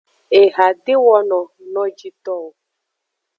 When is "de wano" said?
0.85-1.39